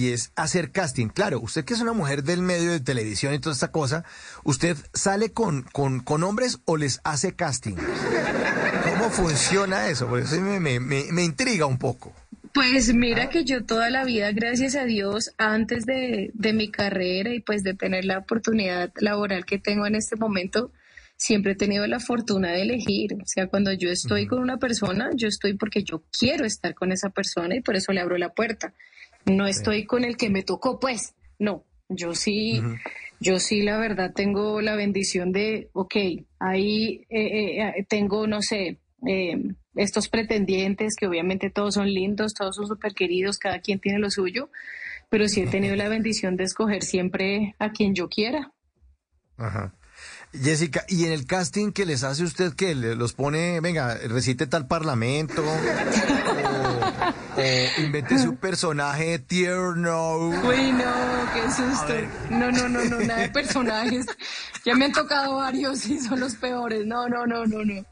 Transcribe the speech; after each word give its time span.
y 0.00 0.12
es 0.12 0.32
hacer 0.34 0.72
casting. 0.72 1.08
Claro, 1.08 1.40
usted 1.40 1.62
que 1.62 1.74
es 1.74 1.80
una 1.80 1.92
mujer 1.92 2.22
del 2.22 2.40
medio 2.40 2.70
de 2.70 2.80
televisión 2.80 3.34
y 3.34 3.38
toda 3.38 3.52
esta 3.52 3.70
cosa, 3.70 4.02
¿usted 4.44 4.78
sale 4.94 5.32
con, 5.32 5.62
con, 5.72 6.00
con 6.00 6.22
hombres 6.22 6.60
o 6.64 6.78
les 6.78 7.02
hace 7.04 7.36
casting? 7.36 7.74
¿Cómo 7.74 9.10
funciona 9.10 9.88
eso? 9.88 10.08
Porque 10.08 10.24
eso 10.24 10.40
me, 10.40 10.58
me, 10.58 10.80
me, 10.80 11.22
intriga 11.22 11.66
un 11.66 11.76
poco. 11.76 12.14
Pues 12.54 12.94
mira 12.94 13.28
que 13.28 13.44
yo 13.44 13.66
toda 13.66 13.90
la 13.90 14.04
vida, 14.04 14.32
gracias 14.32 14.74
a 14.74 14.84
Dios, 14.84 15.34
antes 15.36 15.84
de, 15.84 16.30
de, 16.32 16.52
mi 16.54 16.70
carrera 16.70 17.34
y 17.34 17.40
pues 17.40 17.62
de 17.62 17.74
tener 17.74 18.06
la 18.06 18.18
oportunidad 18.18 18.90
laboral 18.96 19.44
que 19.44 19.58
tengo 19.58 19.86
en 19.86 19.96
este 19.96 20.16
momento, 20.16 20.72
siempre 21.16 21.52
he 21.52 21.56
tenido 21.56 21.86
la 21.86 22.00
fortuna 22.00 22.52
de 22.52 22.62
elegir. 22.62 23.12
O 23.22 23.26
sea, 23.26 23.48
cuando 23.48 23.70
yo 23.74 23.90
estoy 23.90 24.26
con 24.26 24.40
una 24.40 24.56
persona, 24.56 25.10
yo 25.14 25.28
estoy 25.28 25.58
porque 25.58 25.84
yo 25.84 26.02
quiero 26.18 26.46
estar 26.46 26.74
con 26.74 26.90
esa 26.90 27.10
persona 27.10 27.54
y 27.54 27.60
por 27.60 27.76
eso 27.76 27.92
le 27.92 28.00
abro 28.00 28.16
la 28.16 28.30
puerta. 28.30 28.72
No 29.26 29.46
estoy 29.46 29.84
con 29.84 30.04
el 30.04 30.16
que 30.16 30.30
me 30.30 30.42
tocó, 30.42 30.80
pues, 30.80 31.14
no. 31.38 31.64
Yo 31.88 32.14
sí, 32.14 32.62
yo 33.18 33.40
sí, 33.40 33.62
la 33.62 33.76
verdad, 33.76 34.12
tengo 34.14 34.60
la 34.60 34.76
bendición 34.76 35.32
de, 35.32 35.70
ok, 35.72 35.96
ahí 36.38 37.04
eh, 37.10 37.26
eh, 37.26 37.74
eh, 37.76 37.86
tengo, 37.88 38.28
no 38.28 38.42
sé, 38.42 38.78
estos 39.74 40.08
pretendientes 40.08 40.94
que 40.96 41.08
obviamente 41.08 41.50
todos 41.50 41.74
son 41.74 41.92
lindos, 41.92 42.34
todos 42.34 42.54
son 42.54 42.68
súper 42.68 42.94
queridos, 42.94 43.38
cada 43.38 43.58
quien 43.58 43.80
tiene 43.80 43.98
lo 43.98 44.08
suyo, 44.10 44.50
pero 45.08 45.26
sí 45.26 45.40
he 45.40 45.46
tenido 45.48 45.74
la 45.76 45.88
bendición 45.88 46.36
de 46.36 46.44
escoger 46.44 46.84
siempre 46.84 47.56
a 47.58 47.72
quien 47.72 47.94
yo 47.94 48.08
quiera. 48.08 48.52
Ajá. 49.36 49.74
Jessica, 50.32 50.84
¿y 50.88 51.06
en 51.06 51.12
el 51.12 51.26
casting 51.26 51.72
que 51.72 51.84
les 51.84 52.04
hace 52.04 52.22
usted 52.22 52.54
que 52.54 52.74
los 52.74 53.14
pone, 53.14 53.60
venga, 53.60 53.96
recite 53.96 54.46
tal 54.46 54.68
parlamento? 54.68 55.42
o, 57.36 57.80
invente 57.82 58.16
su 58.18 58.36
personaje 58.36 59.18
tierno. 59.18 60.28
Uy, 60.28 60.72
no, 60.72 60.92
qué 61.34 61.50
susto. 61.50 61.94
No, 62.30 62.52
no, 62.52 62.68
no, 62.68 62.84
no, 62.84 63.00
nada 63.00 63.22
de 63.22 63.28
personajes. 63.30 64.06
Ya 64.64 64.74
me 64.74 64.84
han 64.84 64.92
tocado 64.92 65.36
varios 65.36 65.86
y 65.86 65.98
son 65.98 66.20
los 66.20 66.36
peores. 66.36 66.86
No, 66.86 67.08
no, 67.08 67.26
no, 67.26 67.46
no, 67.46 67.64
no. 67.64 67.84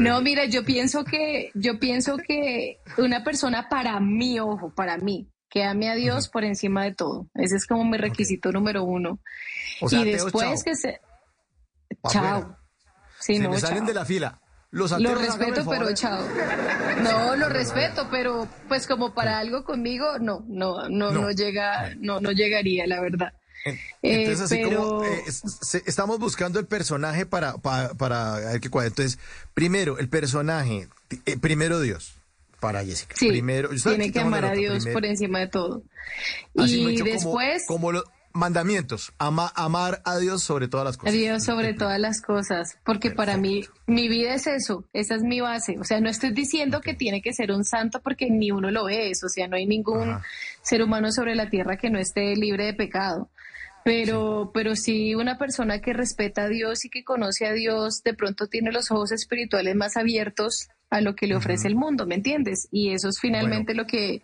No, 0.00 0.20
mira, 0.22 0.46
yo 0.46 0.64
pienso 0.64 1.04
que, 1.04 1.50
yo 1.54 1.78
pienso 1.78 2.16
que 2.16 2.78
una 2.96 3.24
persona 3.24 3.68
para 3.68 4.00
mí, 4.00 4.40
ojo, 4.40 4.72
para 4.74 4.96
mí, 4.96 5.28
que 5.50 5.64
ame 5.64 5.90
a 5.90 5.94
Dios 5.94 6.28
por 6.28 6.44
encima 6.44 6.84
de 6.84 6.94
todo. 6.94 7.26
Ese 7.34 7.56
es 7.56 7.66
como 7.66 7.84
mi 7.84 7.98
requisito 7.98 8.52
número 8.52 8.84
uno. 8.84 9.18
y 9.90 10.04
después 10.04 10.64
que 10.64 10.76
se 10.76 11.00
chao. 12.10 12.56
Sí, 13.20 13.38
no, 13.38 13.50
me 13.50 13.60
salen 13.60 13.86
de 13.86 13.94
la 13.94 14.04
fila. 14.04 14.40
Los 14.70 14.90
lo 15.00 15.14
respeto, 15.14 15.64
pero 15.68 15.94
chao. 15.94 16.20
No, 17.02 17.36
lo 17.36 17.48
respeto, 17.48 18.08
pero 18.10 18.48
pues 18.68 18.86
como 18.86 19.14
para 19.14 19.38
algo 19.38 19.64
conmigo, 19.64 20.18
no, 20.18 20.44
no, 20.48 20.88
no, 20.88 21.12
no, 21.12 21.30
llega, 21.30 21.94
no, 22.00 22.20
no 22.20 22.32
llegaría, 22.32 22.86
la 22.86 23.00
verdad. 23.00 23.32
Entonces, 24.02 24.40
así 24.40 24.62
como 24.62 25.04
eh, 25.04 25.22
estamos 25.86 26.18
buscando 26.18 26.58
el 26.58 26.66
personaje 26.66 27.24
para, 27.24 27.56
para, 27.58 27.94
para 27.94 28.34
ver 28.40 28.60
qué 28.60 28.68
cuadra. 28.68 28.88
Entonces, 28.88 29.18
primero, 29.54 29.98
el 29.98 30.08
personaje, 30.08 30.88
eh, 31.24 31.38
primero 31.38 31.80
Dios, 31.80 32.16
para 32.60 32.84
Jessica. 32.84 33.14
Sí, 33.16 33.28
primero, 33.28 33.70
tiene 33.70 34.10
que 34.10 34.20
amar 34.20 34.44
a 34.44 34.52
Dios 34.52 34.86
por 34.92 35.04
encima 35.04 35.38
de 35.38 35.48
todo. 35.48 35.82
y 36.54 37.00
después... 37.02 37.64
Como, 37.66 37.92
lo, 37.92 38.04
mandamientos, 38.34 39.14
amar 39.18 40.02
a 40.04 40.18
Dios 40.18 40.42
sobre 40.42 40.66
todas 40.66 40.84
las 40.84 40.96
cosas. 40.96 41.14
A 41.14 41.16
Dios 41.16 41.44
sobre 41.44 41.72
todas 41.72 42.00
las 42.00 42.20
cosas, 42.20 42.76
porque 42.84 43.12
para 43.12 43.36
mí 43.36 43.64
mi 43.86 44.08
vida 44.08 44.34
es 44.34 44.48
eso, 44.48 44.84
esa 44.92 45.14
es 45.14 45.22
mi 45.22 45.40
base. 45.40 45.78
O 45.78 45.84
sea, 45.84 46.00
no 46.00 46.10
estoy 46.10 46.32
diciendo 46.32 46.80
que 46.80 46.94
tiene 46.94 47.22
que 47.22 47.32
ser 47.32 47.52
un 47.52 47.64
santo 47.64 48.02
porque 48.02 48.28
ni 48.30 48.50
uno 48.50 48.72
lo 48.72 48.88
es, 48.88 49.22
o 49.22 49.28
sea, 49.28 49.46
no 49.46 49.56
hay 49.56 49.66
ningún 49.66 50.18
ser 50.62 50.82
humano 50.82 51.12
sobre 51.12 51.36
la 51.36 51.48
tierra 51.48 51.76
que 51.76 51.90
no 51.90 51.98
esté 51.98 52.34
libre 52.34 52.66
de 52.66 52.74
pecado. 52.74 53.30
Pero, 53.84 54.46
sí. 54.46 54.50
pero 54.52 54.76
sí 54.76 55.14
una 55.14 55.38
persona 55.38 55.80
que 55.80 55.92
respeta 55.92 56.44
a 56.44 56.48
Dios 56.48 56.84
y 56.84 56.90
que 56.90 57.04
conoce 57.04 57.46
a 57.46 57.52
Dios, 57.52 58.02
de 58.02 58.14
pronto 58.14 58.48
tiene 58.48 58.72
los 58.72 58.90
ojos 58.90 59.12
espirituales 59.12 59.76
más 59.76 59.96
abiertos 59.96 60.68
a 60.90 61.00
lo 61.00 61.14
que 61.14 61.26
le 61.26 61.36
ofrece 61.36 61.68
el 61.68 61.76
mundo, 61.76 62.06
¿me 62.06 62.16
entiendes? 62.16 62.66
Y 62.72 62.92
eso 62.92 63.08
es 63.08 63.20
finalmente 63.20 63.74
lo 63.74 63.86
que... 63.86 64.22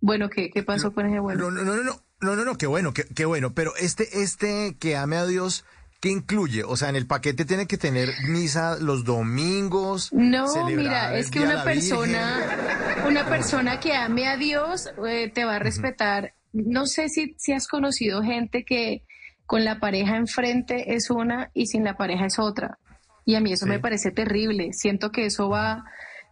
Bueno, 0.00 0.30
¿qué, 0.30 0.50
qué 0.50 0.62
pasó 0.62 0.92
con 0.92 1.06
ese 1.06 1.18
bueno? 1.20 1.50
No, 1.50 1.62
no, 1.62 1.76
no, 1.76 1.82
no. 1.82 2.07
No, 2.20 2.34
no, 2.34 2.44
no, 2.44 2.56
qué 2.56 2.66
bueno, 2.66 2.92
qué, 2.92 3.04
qué 3.14 3.24
bueno. 3.24 3.52
Pero 3.54 3.74
este, 3.76 4.22
este 4.22 4.76
que 4.78 4.96
ame 4.96 5.16
a 5.16 5.26
Dios, 5.26 5.64
¿qué 6.00 6.08
incluye? 6.08 6.64
O 6.64 6.76
sea, 6.76 6.88
en 6.88 6.96
el 6.96 7.06
paquete 7.06 7.44
tiene 7.44 7.66
que 7.66 7.78
tener 7.78 8.10
misa 8.28 8.76
los 8.78 9.04
domingos. 9.04 10.12
No, 10.12 10.46
mira, 10.66 11.16
es 11.16 11.30
que 11.30 11.40
una 11.40 11.62
persona, 11.62 13.04
una 13.06 13.26
persona 13.26 13.80
que 13.80 13.94
ame 13.94 14.28
a 14.28 14.36
Dios 14.36 14.88
eh, 15.06 15.30
te 15.32 15.44
va 15.44 15.56
a 15.56 15.58
respetar. 15.58 16.34
No 16.52 16.86
sé 16.86 17.08
si, 17.08 17.34
si 17.38 17.52
has 17.52 17.68
conocido 17.68 18.22
gente 18.22 18.64
que 18.64 19.04
con 19.46 19.64
la 19.64 19.78
pareja 19.78 20.16
enfrente 20.16 20.94
es 20.94 21.10
una 21.10 21.50
y 21.54 21.66
sin 21.66 21.84
la 21.84 21.96
pareja 21.96 22.26
es 22.26 22.38
otra. 22.38 22.78
Y 23.24 23.34
a 23.34 23.40
mí 23.40 23.52
eso 23.52 23.66
me 23.66 23.78
parece 23.78 24.10
terrible. 24.10 24.72
Siento 24.72 25.12
que 25.12 25.26
eso 25.26 25.50
va 25.50 25.84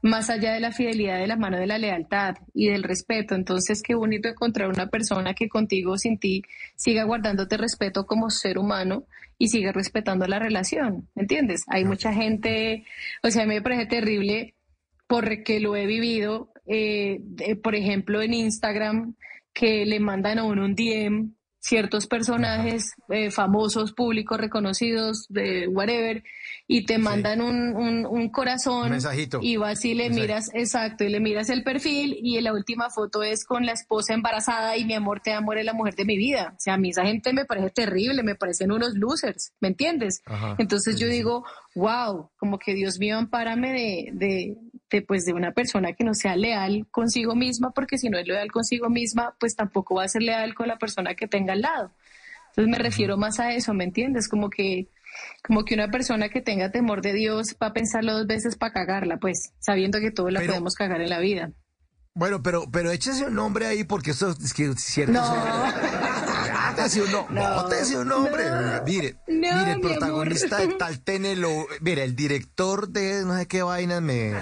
más 0.07 0.31
allá 0.31 0.53
de 0.55 0.61
la 0.61 0.73
fidelidad 0.73 1.19
de 1.19 1.27
la 1.27 1.37
mano 1.37 1.59
de 1.59 1.67
la 1.67 1.79
lealtad 1.79 2.37
y 2.55 2.69
del 2.69 2.83
respeto. 2.83 3.35
Entonces, 3.35 3.83
qué 3.83 3.95
bonito 3.95 4.29
encontrar 4.29 4.69
una 4.69 4.89
persona 4.89 5.35
que 5.35 5.49
contigo, 5.49 5.99
sin 5.99 6.19
ti, 6.19 6.43
siga 6.77 7.05
guardándote 7.05 7.57
respeto 7.57 8.07
como 8.07 8.31
ser 8.31 8.59
humano 8.59 9.05
y 9.39 9.49
siga 9.49 9.73
respetando 9.73 10.27
la 10.27 10.39
relación, 10.39 11.09
¿entiendes? 11.15 11.65
Hay 11.69 11.85
mucha 11.85 12.13
gente, 12.13 12.85
o 13.23 13.31
sea, 13.31 13.43
a 13.43 13.47
mí 13.47 13.55
me 13.55 13.63
parece 13.63 13.87
terrible 13.87 14.55
porque 15.07 15.61
lo 15.61 15.77
he 15.77 15.87
vivido, 15.87 16.51
eh, 16.67 17.21
por 17.63 17.75
ejemplo, 17.75 18.23
en 18.23 18.35
Instagram, 18.35 19.15
que 19.53 19.85
le 19.87 20.01
mandan 20.01 20.39
a 20.39 20.45
uno 20.45 20.65
un 20.65 20.75
DM 20.75 21.37
ciertos 21.67 22.07
personajes 22.07 22.95
eh, 23.09 23.33
famosos, 23.33 23.93
públicos, 23.93 24.39
reconocidos, 24.39 25.27
de 25.29 25.67
whatever, 25.67 26.23
y 26.69 26.87
te 26.87 26.97
mandan 26.99 27.41
un, 27.41 28.07
un, 28.07 28.29
corazón 28.29 28.91
mensajito. 28.91 29.41
y 29.43 29.57
vas 29.57 29.85
y 29.85 29.95
le 29.95 30.09
miras, 30.09 30.51
exacto, 30.55 31.03
y 31.03 31.09
le 31.09 31.19
miras 31.19 31.51
el 31.51 31.65
perfil 31.65 32.17
y 32.23 32.41
la 32.41 32.53
última 32.53 32.89
foto 32.89 33.25
es 33.25 33.45
con 33.45 33.67
la 33.67 33.73
esposa 33.73 34.15
embarazada 34.15 34.77
y 34.77 34.85
mi 34.85 34.95
amor 34.95 35.21
te 35.21 35.33
amor 35.33 35.59
es 35.59 35.65
la 35.65 35.73
mujer 35.73 35.97
de 35.97 36.05
mi 36.05 36.17
vida. 36.17 36.53
O 36.57 36.61
sea, 36.61 36.75
a 36.75 36.79
mí 36.79 36.91
esa 36.91 37.05
gente 37.05 37.33
me 37.33 37.45
parece 37.45 37.71
terrible, 37.71 38.23
me 38.23 38.37
parecen 38.37 38.71
unos 38.71 38.95
losers, 38.95 39.53
¿me 39.61 39.69
entiendes? 39.69 40.23
Entonces 40.59 41.01
yo 41.01 41.09
digo, 41.09 41.45
wow, 41.75 42.31
como 42.37 42.61
que 42.61 42.75
Dios 42.75 43.01
mío, 43.01 43.19
ampárame 43.19 43.73
de, 43.73 44.11
de, 44.13 44.57
de, 44.91 45.03
pues, 45.03 45.25
de 45.25 45.33
una 45.33 45.53
persona 45.53 45.93
que 45.93 46.05
no 46.05 46.15
sea 46.15 46.37
leal 46.37 46.87
consigo 46.91 47.35
misma, 47.35 47.73
porque 47.73 47.99
si 47.99 48.09
no 48.09 48.19
es 48.19 48.27
leal 48.27 48.51
consigo 48.53 48.89
misma, 48.89 49.37
pues 49.39 49.57
tampoco 49.57 49.97
va 49.97 50.05
a 50.05 50.09
ser 50.09 50.23
leal 50.23 50.55
con 50.55 50.69
la 50.69 50.79
persona 50.79 51.15
que 51.15 51.27
tenga 51.27 51.53
al 51.55 51.63
lado. 51.63 51.93
Entonces 52.51 52.71
me 52.71 52.79
refiero 52.79 53.17
más 53.17 53.39
a 53.39 53.53
eso, 53.53 53.75
¿me 53.75 53.85
entiendes? 53.85 54.29
Como 54.29 54.49
que 54.49 54.89
como 55.43 55.65
que 55.65 55.75
una 55.75 55.89
persona 55.91 56.29
que 56.29 56.41
tenga 56.41 56.71
temor 56.71 57.01
de 57.03 57.13
Dios 57.13 57.57
va 57.63 57.69
a 57.69 57.73
pensarlo 57.73 58.13
dos 58.13 58.27
veces 58.27 58.57
para 58.57 58.73
cagarla, 58.73 59.19
pues, 59.19 59.53
sabiendo 59.61 60.01
que 60.01 60.11
todos 60.11 60.33
la 60.33 60.41
podemos 60.41 60.75
cagar 60.75 61.01
en 61.01 61.11
la 61.11 61.21
vida. 61.21 61.53
Bueno, 62.15 62.43
pero, 62.43 62.65
pero 62.71 62.91
échese 62.91 63.27
un 63.27 63.35
nombre 63.35 63.67
ahí 63.67 63.85
porque 63.85 64.13
eso 64.13 64.31
es 64.31 64.55
que 64.55 64.73
cierto. 64.75 65.13
No. 65.13 66.06
Un, 66.71 67.35
no, 67.35 67.67
te 67.67 67.97
un 67.97 68.09
nombre. 68.09 68.45
mire, 68.85 69.17
mire, 69.27 69.73
el 69.73 69.81
protagonista 69.81 70.59
de 70.59 70.69
tal 70.75 71.01
tenelo, 71.01 71.67
mire, 71.81 72.05
el 72.05 72.17
director 72.17 72.89
de 72.89 73.25
no 73.25 73.37
sé 73.37 73.47
qué 73.47 73.63
vainas 73.63 74.03
me. 74.03 74.33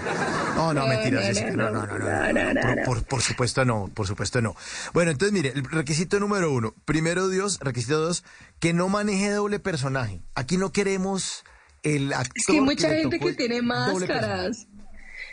No, 0.54 0.72
no, 0.72 0.86
mentiras. 0.86 1.42
No, 1.54 1.70
no, 1.70 1.86
no, 1.86 1.98
no. 1.98 2.82
Por, 2.84 3.04
por, 3.04 3.22
supuesto 3.22 3.64
no, 3.64 3.90
por 3.92 4.06
supuesto 4.06 4.40
no. 4.40 4.54
Bueno, 4.92 5.10
entonces 5.10 5.32
mire, 5.32 5.52
el 5.54 5.64
requisito 5.64 6.20
número 6.20 6.52
uno. 6.52 6.74
Primero 6.84 7.28
Dios, 7.28 7.58
requisito 7.60 8.00
dos, 8.00 8.24
que 8.60 8.72
no 8.72 8.88
maneje 8.88 9.30
doble 9.30 9.58
personaje. 9.58 10.22
Aquí 10.34 10.56
no 10.56 10.72
queremos 10.72 11.44
el 11.82 12.12
actor. 12.12 12.32
Es 12.36 12.46
que 12.46 12.52
hay 12.52 12.60
mucha 12.60 12.88
gente 12.88 13.18
que 13.18 13.32
tiene 13.34 13.62
máscaras. 13.62 14.66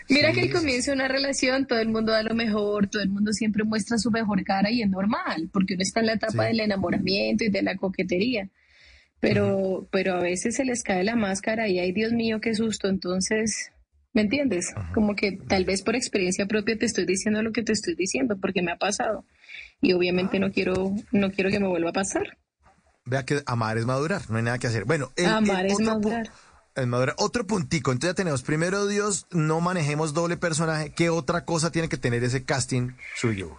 Mira 0.10 0.32
que 0.32 0.42
al 0.42 0.52
comienzo 0.52 0.92
de 0.92 0.96
una 0.96 1.08
relación 1.08 1.66
todo 1.68 1.80
el 1.80 1.90
mundo 1.90 2.12
da 2.12 2.24
lo 2.24 2.36
mejor, 2.36 2.88
todo 2.88 3.02
el 3.02 3.10
mundo 3.10 3.32
siempre 3.34 3.64
muestra 3.64 3.98
su 3.98 4.12
mejor 4.12 4.44
cara 4.44 4.72
y 4.72 4.82
es 4.82 4.90
normal, 4.90 5.50
porque 5.52 5.76
uno 5.76 5.84
está 5.84 6.00
en 6.00 6.08
la 6.08 6.14
etapa 6.14 6.46
del 6.46 6.60
enamoramiento 6.60 7.44
y 7.44 7.50
de 7.50 7.62
la 7.62 7.76
coquetería. 7.76 8.50
Pero, 9.20 9.88
pero 9.92 10.16
a 10.16 10.20
veces 10.20 10.56
se 10.56 10.66
les 10.66 10.84
cae 10.84 11.04
la 11.04 11.16
máscara 11.16 11.68
y 11.68 11.80
ay 11.80 11.92
Dios 11.92 12.12
mío, 12.12 12.42
qué 12.42 12.56
susto. 12.56 12.88
Entonces, 12.88 13.72
¿me 14.14 14.22
entiendes? 14.22 14.74
Como 14.94 15.16
que 15.16 15.34
tal 15.34 15.64
vez 15.64 15.84
por 15.84 15.96
experiencia 15.96 16.48
propia 16.48 16.78
te 16.78 16.88
estoy 16.88 17.06
diciendo 17.06 17.42
lo 17.44 17.52
que 17.52 17.64
te 17.64 17.72
estoy 17.72 17.96
diciendo, 17.96 18.38
porque 18.42 18.62
me 18.64 18.72
ha 18.72 18.78
pasado. 18.78 19.26
Y 19.80 19.94
obviamente 19.94 20.40
no 20.40 20.52
quiero, 20.52 20.96
no 21.12 21.32
quiero 21.32 21.52
que 21.52 21.60
me 21.60 21.68
vuelva 21.68 21.92
a 21.92 21.94
pasar. 21.94 22.38
Vea 23.06 23.24
que 23.24 23.42
amar 23.46 23.78
es 23.78 23.86
madurar, 23.86 24.30
no 24.30 24.38
hay 24.38 24.44
nada 24.44 24.60
que 24.60 24.68
hacer. 24.68 24.86
Bueno, 24.86 25.12
amar 25.26 25.66
es 25.66 25.80
madurar. 25.80 26.30
Otro 27.18 27.46
puntico, 27.46 27.92
entonces 27.92 28.12
ya 28.12 28.16
tenemos, 28.16 28.44
primero 28.44 28.88
Dios, 28.88 29.28
no 29.32 29.60
manejemos 29.60 30.14
doble 30.14 30.38
personaje. 30.38 30.94
¿Qué 30.96 31.10
otra 31.10 31.44
cosa 31.44 31.72
tiene 31.72 31.90
que 31.90 31.98
tener 31.98 32.24
ese 32.24 32.46
casting 32.46 32.92
suyo, 33.16 33.58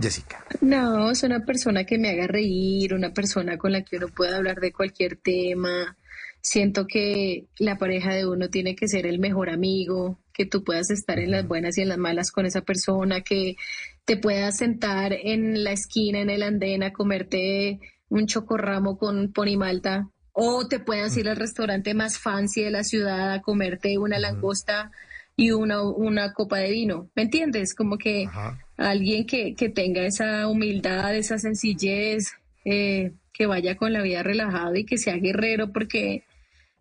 Jessica? 0.00 0.44
No, 0.60 1.10
es 1.10 1.22
una 1.24 1.44
persona 1.44 1.84
que 1.84 1.98
me 1.98 2.10
haga 2.10 2.28
reír, 2.28 2.94
una 2.94 3.12
persona 3.12 3.58
con 3.58 3.72
la 3.72 3.82
que 3.82 3.96
uno 3.96 4.08
pueda 4.08 4.36
hablar 4.36 4.60
de 4.60 4.72
cualquier 4.72 5.16
tema. 5.16 5.96
Siento 6.40 6.86
que 6.86 7.46
la 7.58 7.78
pareja 7.78 8.14
de 8.14 8.26
uno 8.26 8.48
tiene 8.48 8.74
que 8.74 8.88
ser 8.88 9.06
el 9.06 9.18
mejor 9.18 9.50
amigo, 9.50 10.18
que 10.32 10.46
tú 10.46 10.64
puedas 10.64 10.90
estar 10.90 11.18
en 11.18 11.30
las 11.30 11.46
buenas 11.46 11.78
y 11.78 11.82
en 11.82 11.88
las 11.88 11.98
malas 11.98 12.32
con 12.32 12.46
esa 12.46 12.62
persona, 12.62 13.20
que 13.20 13.56
te 14.04 14.16
puedas 14.16 14.56
sentar 14.56 15.12
en 15.12 15.62
la 15.62 15.72
esquina, 15.72 16.20
en 16.20 16.30
el 16.30 16.42
andén, 16.42 16.82
a 16.82 16.92
comerte 16.92 17.80
un 18.08 18.26
chocorramo 18.26 18.98
con 18.98 19.32
ponimalta, 19.32 20.08
o 20.32 20.66
te 20.66 20.80
puedas 20.80 21.16
ir 21.16 21.28
al 21.28 21.36
restaurante 21.36 21.94
más 21.94 22.18
fancy 22.18 22.62
de 22.62 22.70
la 22.70 22.84
ciudad 22.84 23.32
a 23.32 23.42
comerte 23.42 23.98
una 23.98 24.18
langosta 24.18 24.90
y 25.36 25.50
una, 25.50 25.82
una 25.82 26.32
copa 26.32 26.58
de 26.58 26.70
vino. 26.70 27.10
¿Me 27.14 27.22
entiendes? 27.22 27.74
Como 27.74 27.98
que 27.98 28.28
alguien 28.76 29.26
que, 29.26 29.54
que, 29.54 29.68
tenga 29.68 30.02
esa 30.02 30.46
humildad, 30.48 31.14
esa 31.16 31.38
sencillez, 31.38 32.32
eh, 32.64 33.12
que 33.32 33.46
vaya 33.46 33.76
con 33.76 33.92
la 33.92 34.02
vida 34.02 34.22
relajada 34.22 34.78
y 34.78 34.84
que 34.84 34.98
sea 34.98 35.16
guerrero, 35.16 35.72
porque 35.72 36.24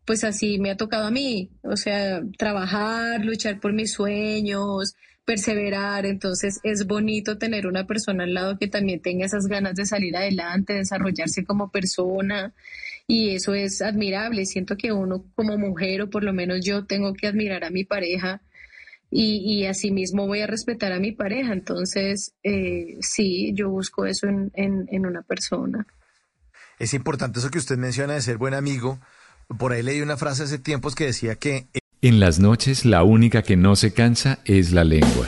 pues 0.06 0.24
así 0.24 0.60
me 0.60 0.72
ha 0.72 0.78
tocado 0.78 1.06
a 1.06 1.12
mí. 1.12 1.50
O 1.64 1.78
sea, 1.78 2.22
trabajar, 2.38 3.24
luchar 3.24 3.60
por 3.60 3.74
mis 3.74 3.94
sueños, 3.94 4.96
perseverar. 5.26 6.06
Entonces 6.06 6.60
es 6.64 6.88
bonito 6.88 7.38
tener 7.38 7.68
una 7.68 7.86
persona 7.88 8.24
al 8.24 8.34
lado 8.34 8.58
que 8.58 8.68
también 8.68 9.02
tenga 9.02 9.26
esas 9.26 9.48
ganas 9.48 9.76
de 9.76 9.86
salir 9.86 10.16
adelante, 10.16 10.74
desarrollarse 10.74 11.46
como 11.46 11.72
persona. 11.72 12.54
Y 13.08 13.36
eso 13.36 13.54
es 13.54 13.82
admirable. 13.82 14.46
Siento 14.46 14.78
que 14.78 14.92
uno 14.92 15.26
como 15.36 15.58
mujer, 15.58 16.02
o 16.04 16.10
por 16.10 16.24
lo 16.24 16.34
menos 16.34 16.64
yo, 16.64 16.86
tengo 16.86 17.14
que 17.14 17.28
admirar 17.28 17.64
a 17.64 17.70
mi 17.70 17.84
pareja 17.84 18.42
y, 19.10 19.38
y 19.46 19.66
asimismo 19.66 20.28
voy 20.28 20.42
a 20.42 20.48
respetar 20.48 20.94
a 20.94 21.00
mi 21.00 21.12
pareja. 21.12 21.54
Entonces, 21.54 22.34
eh, 22.44 22.98
sí, 23.02 23.52
yo 23.54 23.70
busco 23.70 24.06
eso 24.06 24.28
en, 24.28 24.52
en, 24.56 24.88
en 24.90 25.06
una 25.06 25.22
persona. 25.22 25.86
Es 26.80 26.94
importante 26.94 27.40
eso 27.40 27.52
que 27.52 27.60
usted 27.60 27.78
menciona 27.78 28.14
de 28.14 28.22
ser 28.22 28.38
buen 28.38 28.54
amigo. 28.54 29.00
Por 29.58 29.74
ahí 29.74 29.84
leí 29.84 30.02
una 30.02 30.18
frase 30.18 30.44
hace 30.44 30.60
tiempos 30.60 30.96
que 30.96 31.06
decía 31.06 31.36
que... 31.36 31.68
En 32.02 32.20
las 32.20 32.40
noches 32.40 32.86
la 32.86 33.04
única 33.04 33.44
que 33.44 33.56
no 33.56 33.76
se 33.76 33.94
cansa 33.94 34.40
es 34.46 34.72
la 34.72 34.84
lengua. 34.84 35.28